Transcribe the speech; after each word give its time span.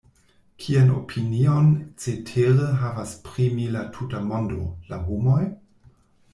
Kian 0.61 0.87
opinion 0.93 1.67
cetere 2.05 2.71
havas 2.81 3.13
pri 3.29 3.47
mi 3.59 3.69
la 3.79 3.87
tuta 3.99 4.25
mondo, 4.33 4.61
la 4.93 5.03
homoj? 5.07 5.41